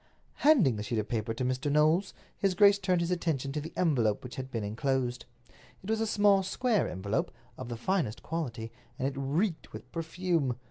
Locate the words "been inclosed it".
4.49-5.91